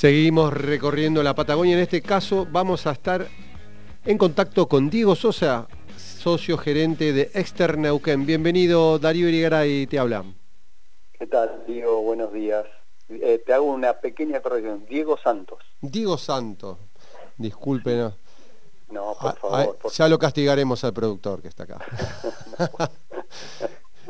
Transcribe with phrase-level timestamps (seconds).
[0.00, 1.74] Seguimos recorriendo la Patagonia.
[1.74, 3.28] En este caso vamos a estar
[4.06, 8.24] en contacto con Diego Sosa, socio gerente de Externeuquén.
[8.24, 10.24] Bienvenido, Darío Irigaray, te habla.
[11.18, 12.00] ¿Qué tal, Diego?
[12.00, 12.64] Buenos días.
[13.10, 14.86] Eh, te hago una pequeña corrección.
[14.88, 15.58] Diego Santos.
[15.82, 16.78] Diego Santos.
[17.36, 18.10] Disculpen.
[18.90, 19.60] No, por Ah, favor.
[19.60, 21.78] ah, por ya lo castigaremos al productor que está acá.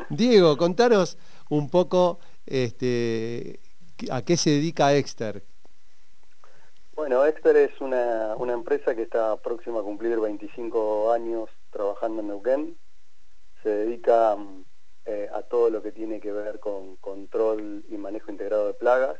[0.09, 1.17] Diego, contanos
[1.49, 3.59] un poco este,
[4.09, 5.50] a qué se dedica Exter.
[7.01, 12.27] Bueno, Exter es una, una empresa que está próxima a cumplir 25 años trabajando en
[12.27, 12.77] Neuquén.
[13.63, 14.37] Se dedica
[15.05, 19.17] eh, a todo lo que tiene que ver con control y manejo integrado de plagas,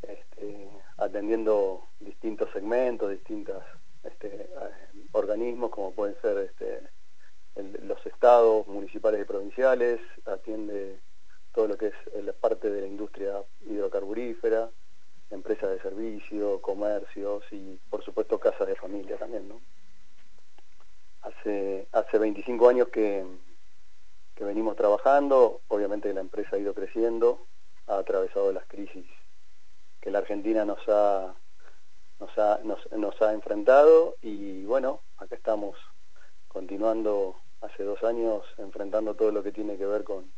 [0.00, 3.62] este, atendiendo distintos segmentos, distintos
[4.02, 4.48] este, eh,
[5.12, 6.80] organismos, como pueden ser este,
[7.84, 10.98] los estados municipales y provinciales, atiende
[11.52, 13.34] todo lo que es eh, la parte de la industria
[13.66, 14.70] hidrocarburífera,
[15.30, 19.60] empresas de servicio, comercios y por supuesto casas de familia también, ¿no?
[21.22, 23.24] Hace, hace 25 años que,
[24.34, 27.46] que venimos trabajando, obviamente la empresa ha ido creciendo,
[27.86, 29.06] ha atravesado las crisis
[30.00, 31.34] que la Argentina nos ha,
[32.18, 35.76] nos ha, nos, ha enfrentado y bueno, acá estamos
[36.48, 40.32] continuando hace dos años enfrentando todo lo que tiene que ver con,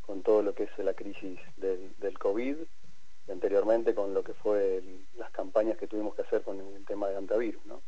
[0.00, 2.56] con todo lo que es la crisis del, del COVID
[3.32, 7.08] anteriormente con lo que fue el- las campañas que tuvimos que hacer con el tema
[7.08, 7.82] de antivirus, ¿no?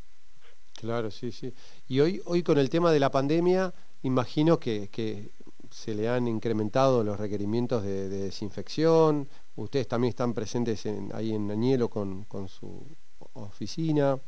[0.73, 1.53] Claro, sí, sí.
[1.87, 5.29] Y hoy, hoy con el tema de la pandemia, imagino que, que
[5.69, 9.27] se le han incrementado los requerimientos de, de desinfección.
[9.55, 12.85] Ustedes también están presentes en- ahí en Añelo con, con su
[13.33, 14.19] oficina.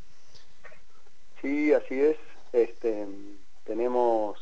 [1.41, 2.17] Sí, así es.
[2.53, 3.07] Este,
[3.63, 4.39] tenemos,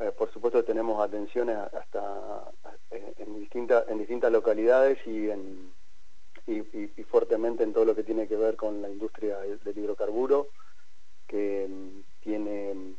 [0.00, 2.50] eh, por supuesto, tenemos atenciones hasta
[2.92, 5.72] en distintas en distintas localidades y en
[6.46, 6.58] y,
[7.00, 10.48] y- fuertemente en todo lo que tiene que ver con la industria del hidrocarburo,
[11.26, 12.94] que mm, tiene mm,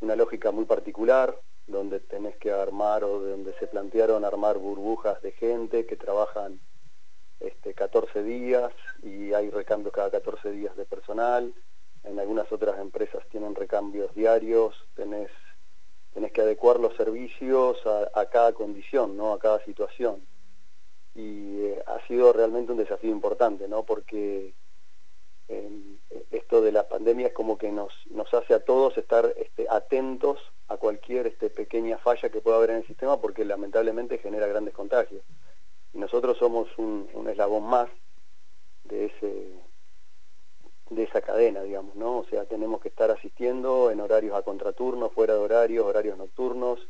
[0.00, 5.20] una lógica muy particular, donde tenés que armar o de donde se plantearon armar burbujas
[5.22, 6.60] de gente que trabajan
[7.40, 8.72] este, 14 días
[9.02, 11.54] y hay recambios cada 14 días de personal.
[12.04, 15.30] En algunas otras empresas tienen recambios diarios, tenés,
[16.14, 19.32] tenés que adecuar los servicios a, cada condición, ¿no?
[19.32, 20.26] a cada situación.
[21.14, 23.84] Y eh, ha sido realmente un desafío importante, ¿no?
[23.84, 24.54] porque
[25.48, 25.70] eh,
[26.30, 30.38] esto de la pandemia es como que nos, nos hace a todos estar este, atentos
[30.68, 34.74] a cualquier este, pequeña falla que pueda haber en el sistema porque lamentablemente genera grandes
[34.74, 35.22] contagios.
[35.92, 37.88] Y nosotros somos un, un eslabón más
[38.84, 39.67] de ese
[40.90, 42.18] de esa cadena, digamos, ¿no?
[42.18, 46.80] O sea, tenemos que estar asistiendo en horarios a contraturno, fuera de horarios, horarios nocturnos,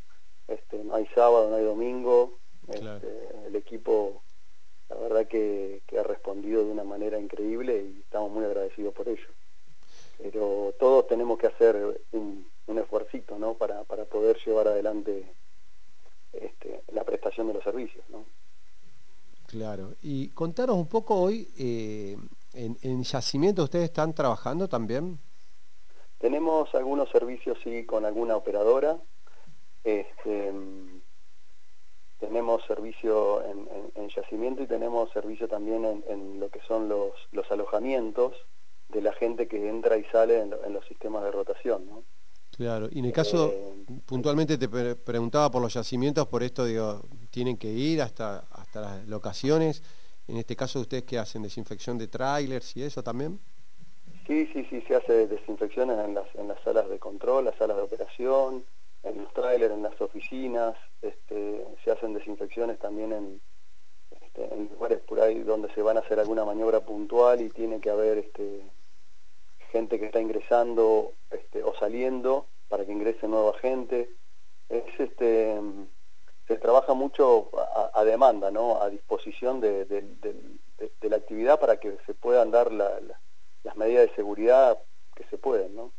[0.47, 2.37] este, no hay sábado, no hay domingo,
[2.71, 2.97] Claro.
[2.97, 4.21] este, el equipo
[4.89, 9.07] la verdad que, que ha respondido de una manera increíble y estamos muy agradecidos por
[9.07, 9.27] ello.
[10.17, 13.53] Pero todos tenemos que hacer un, un esfuercito, ¿no?
[13.53, 15.25] Para, para poder llevar adelante
[16.33, 18.25] este, la prestación de los servicios, ¿no?
[19.47, 19.93] Claro.
[20.01, 22.17] Y contanos un poco hoy, eh,
[22.65, 25.19] en, en yacimiento ustedes están trabajando también.
[26.19, 28.97] Tenemos algunos servicios, sí, con alguna operadora.
[29.83, 30.51] Este,
[32.19, 36.89] tenemos servicio en, en- en yacimiento y tenemos servicio también en, en lo que son
[36.89, 38.33] los, los alojamientos
[38.89, 41.85] de la gente que entra y sale en, lo- en los sistemas de rotación.
[41.87, 42.03] ¿no?
[42.51, 42.89] Claro.
[42.91, 47.03] Y en el caso, Eh, puntualmente te pre- preguntaba por los yacimientos, por esto digo,
[47.31, 49.81] tienen que ir hasta, hasta las locaciones.
[50.29, 53.39] En este caso, ustedes que hacen desinfección de trailers y eso también.
[54.27, 57.77] Sí, sí, sí, se hace desinfecciones en las, en las salas de control, las salas
[57.77, 58.63] de operación,
[59.01, 63.41] en los trailers, en las oficinas, este, se hacen desinfecciones también en,
[64.21, 67.79] este, en lugares por ahí donde se van a hacer alguna maniobra puntual y tiene
[67.79, 68.61] que haber este,
[69.71, 74.11] gente que está ingresando este, o saliendo para que ingrese nueva gente.
[74.69, 75.59] Es, este,
[76.49, 78.81] se trabaja mucho a, a demanda, ¿no?
[78.81, 80.33] a disposición de, de- de-
[80.79, 83.19] de- de la actividad para que se puedan dar la- la-
[83.63, 84.79] las medidas de seguridad
[85.15, 85.75] que se pueden.
[85.75, 85.91] ¿no?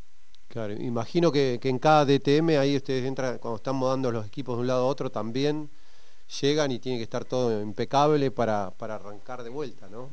[0.49, 4.57] Claro, imagino que, que en cada DTM ahí ustedes entran, cuando están mudando los equipos
[4.57, 5.71] de un lado a otro, también
[6.41, 10.09] llegan y tiene que estar todo impecable para, para arrancar de vuelta, ¿no?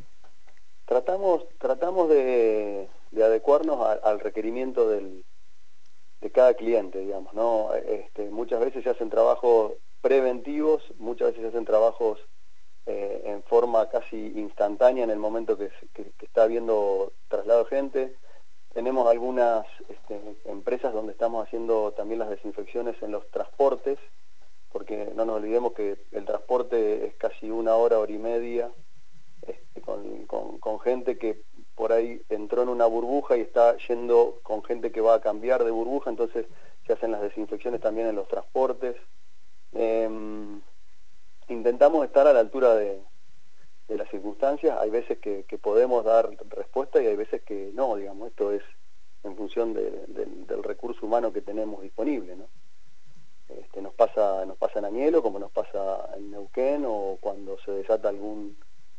[0.86, 5.26] Tratamos, tratamos de, adecuarnos al requerimiento del,
[6.22, 7.74] de cada cliente, digamos, ¿no?
[7.74, 12.20] Este, muchas veces se hacen trabajos preventivos, muchas veces hacen trabajos
[12.86, 15.70] eh, en forma casi instantánea en el momento que,
[16.22, 18.16] está habiendo traslado de gente.
[18.74, 24.00] Tenemos algunas este, empresas donde estamos haciendo también las desinfecciones en los transportes,
[24.72, 28.72] porque no nos olvidemos que el transporte es casi una hora, hora y media,
[29.46, 31.42] este, con, gente que
[31.76, 35.66] por ahí entró en una burbuja y está yendo con gente que va a cambiar
[35.66, 36.46] de burbuja, entonces
[36.86, 38.96] se hacen las desinfecciones también en los transportes.
[39.74, 40.62] Em,
[41.48, 43.02] intentamos estar a la altura de,
[43.90, 48.52] las circunstancias, hay veces que, podemos dar respuesta y hay veces que no, digamos, esto
[48.52, 48.62] es
[49.24, 52.48] en función del recurso humano que tenemos disponible, ¿no?
[53.50, 57.72] Este, nos pasa nos pasa en Añelo como nos pasa en Neuquén o cuando se
[57.72, 58.58] desata algún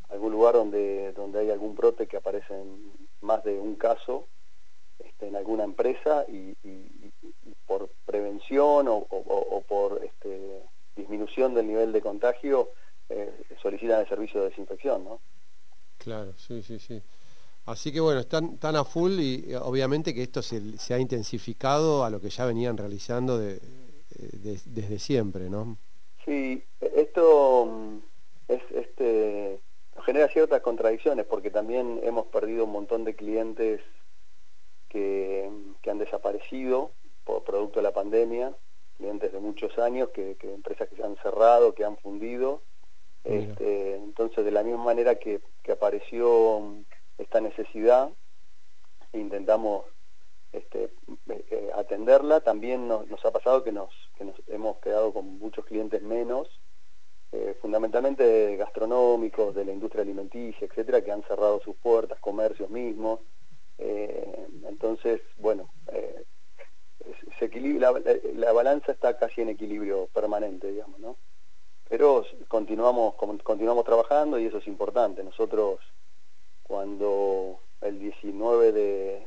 [0.08, 4.26] algún lugar donde donde hay algún brote que aparece en más de un caso
[4.98, 6.56] este, en alguna empresa y,
[7.66, 10.02] por prevención o, por
[11.38, 12.70] disminución del nivel de contagio
[13.08, 13.30] eh,
[13.62, 15.20] solicitan el servicio de desinfección, ¿no?
[15.98, 17.00] Claro, sí, sí, sí.
[17.66, 22.04] Así que bueno, están, tan a full y obviamente que esto se, se, ha intensificado
[22.04, 23.60] a lo que ya venían realizando de,
[24.64, 25.76] desde siempre, ¿no?
[26.24, 27.98] Sí, esto mm,
[28.48, 29.60] es, este,
[30.04, 33.80] genera ciertas contradicciones porque también hemos perdido un montón de clientes
[34.88, 35.50] que,
[35.88, 36.90] han desaparecido
[37.24, 38.54] por producto de la pandemia,
[38.98, 42.62] clientes de muchos años, que, empresas que se han cerrado, que han fundido.
[43.24, 45.40] Este, entonces, de la misma manera que,
[45.70, 46.84] apareció mm,
[47.18, 48.10] esta necesidad,
[49.12, 49.84] intentamos
[50.52, 50.90] este,
[51.28, 52.40] eh, atenderla.
[52.40, 53.90] También nos, ha pasado que nos,
[54.48, 56.48] hemos quedado con muchos clientes menos,
[57.32, 63.20] eh, fundamentalmente gastronómicos, de la industria alimenticia, etcétera, que han cerrado sus puertas, comercios mismos.
[63.76, 65.68] Eh, entonces, bueno,
[67.78, 71.16] la, balanza está casi en equilibrio permanente, digamos, ¿no?
[71.88, 75.24] Pero continuamos, continuamos trabajando y eso es importante.
[75.24, 75.80] Nosotros,
[76.62, 79.26] cuando el 19 de,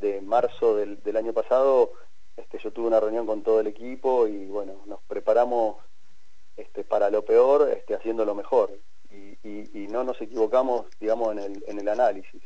[0.00, 1.92] de, marzo del, año pasado,
[2.36, 5.76] este, yo tuve una reunión con todo el equipo y bueno, nos preparamos
[6.56, 8.70] este, para lo peor, este, haciendo lo mejor.
[9.10, 12.42] Y, no nos equivocamos, digamos, en el análisis.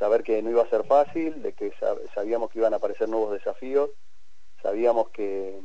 [0.00, 1.72] Saber que no iba a ser fácil, de que
[2.14, 3.90] sabíamos que iban a aparecer nuevos desafíos,
[4.62, 5.60] sabíamos que,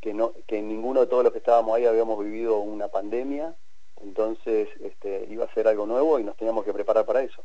[0.00, 3.54] que, no, que ninguno de todos los que estábamos ahí habíamos vivido una pandemia,
[4.00, 7.44] entonces este, iba a ser algo nuevo y nos teníamos que preparar para eso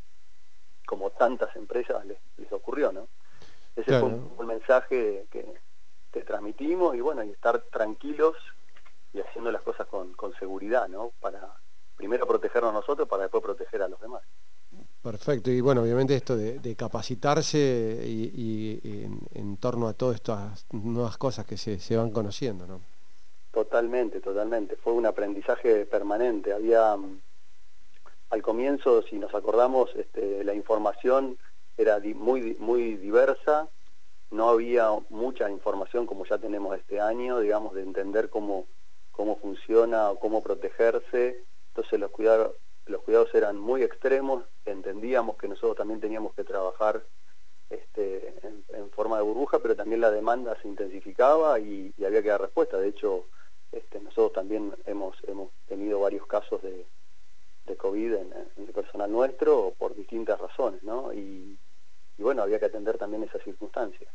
[0.88, 2.18] como tantas empresas les,
[2.52, 3.10] ocurrió, ¿no?
[3.76, 5.46] Ese fue un, mensaje que,
[6.12, 8.36] te transmitimos y bueno, y estar tranquilos
[9.14, 11.12] y haciendo las cosas con, seguridad, ¿no?
[11.20, 11.54] Para
[11.96, 14.24] primero protegernos nosotros para después proteger a los demás.
[15.08, 17.58] Perfecto, y bueno, obviamente esto de, capacitarse
[18.06, 18.78] y,
[19.34, 22.82] en, torno a todas estas nuevas cosas que se, se van conociendo, ¿no?
[23.54, 24.76] Totalmente, totalmente.
[24.76, 26.52] Fue un aprendizaje permanente.
[26.52, 26.98] Había
[28.30, 31.38] al comienzo, si nos acordamos, este, la información
[31.78, 33.70] era muy, muy diversa,
[34.30, 38.66] no había mucha información como ya tenemos este año, digamos, de entender cómo,
[39.12, 41.46] cómo funciona cómo protegerse.
[41.70, 42.52] Entonces los cuidados,
[42.88, 47.04] los cuidados eran muy extremos, entendíamos que nosotros también teníamos que trabajar
[47.70, 52.42] este, en, forma de burbuja, pero también la demanda se intensificaba y, había que dar
[52.42, 52.78] respuesta.
[52.78, 53.26] De hecho,
[53.72, 56.86] este, nosotros también hemos, hemos tenido varios casos de,
[57.68, 61.14] de COVID en, el personal nuestro por distintas razones, ¿no?
[61.14, 61.58] Y,
[62.18, 64.12] bueno, había que atender también esas circunstancias.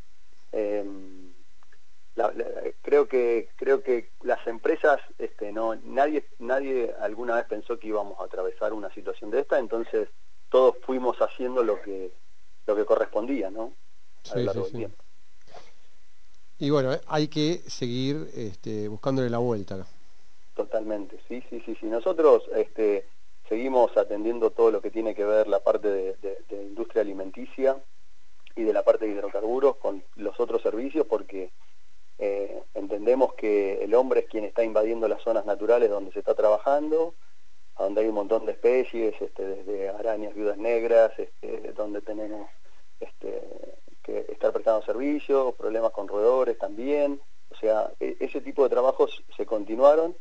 [2.17, 7.89] Em, creo que creo que las empresas este no nadie nadie alguna vez pensó que
[7.89, 10.09] íbamos a atravesar una situación de esta entonces
[10.51, 12.13] todos fuimos haciendo lo que
[12.67, 13.73] lo que correspondía no
[16.59, 19.87] y bueno hay que seguir este, buscándole la vuelta
[20.55, 21.87] totalmente sí sí sí sí.
[21.87, 23.07] Nosotros este
[23.49, 27.83] seguimos atendiendo todo lo que tiene que ver la parte de, industria alimenticia
[28.55, 31.51] y de la parte de hidrocarburos con los otros servicios porque
[32.25, 36.35] eh, entendemos que el hombre es quien está invadiendo las zonas naturales donde se está
[36.35, 37.15] trabajando,
[37.77, 42.49] donde hay un montón de especies, este, desde arañas viudas negras, este, donde tenemos
[43.01, 43.43] este,
[44.05, 49.25] que estar prestando servicios, problemas con roedores también, o sea, e, ese tipo de trabajos
[49.37, 50.17] se continuaron,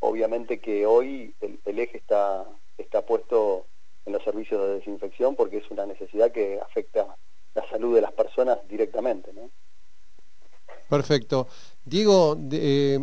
[0.00, 3.64] obviamente que hoy el eje está está puesto
[4.04, 7.16] en los servicios de desinfección porque es una necesidad que afecta
[7.54, 9.32] la salud de las personas directamente.
[9.32, 9.50] ¿no?
[10.88, 11.48] Perfecto.
[11.84, 13.00] Diego, eh,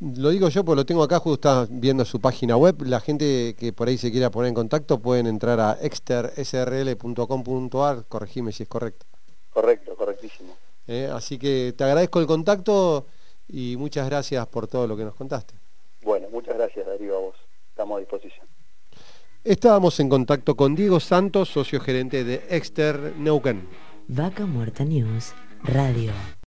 [0.00, 2.82] lo digo yo porque lo tengo acá, justo está viendo su página web.
[2.82, 8.52] La gente que por ahí se quiera poner en contacto pueden entrar a extersrl.com.ar, corregime
[8.52, 9.06] si es correcto.
[9.52, 10.56] Correcto, correctísimo.
[10.86, 13.06] Eh, así que te agradezco el contacto
[13.48, 15.54] y muchas gracias por todo lo que nos contaste.
[16.02, 17.36] Bueno, muchas gracias Darío a vos.
[17.70, 18.46] Estamos a disposición.
[19.42, 23.68] Estábamos en contacto con Diego Santos, socio gerente de Exter Neuquén.
[24.06, 25.32] Vaca Muerta News
[25.62, 26.12] Radio.